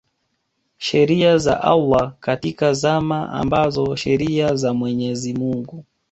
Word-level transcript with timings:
sheria 0.77 1.37
za 1.37 1.63
Allah 1.63 2.13
katika 2.19 2.73
zama 2.73 3.29
ambazo 3.29 3.95
sheria 3.95 4.55
za 4.55 4.73
Mwenyezi 4.73 5.33
Mungu 5.33 5.85